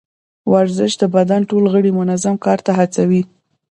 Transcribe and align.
ورزش 0.51 0.91
د 1.01 1.03
بدن 1.15 1.41
ټول 1.49 1.63
غړي 1.73 1.91
منظم 1.99 2.35
کار 2.45 2.59
ته 2.65 2.71
هڅوي. 2.79 3.21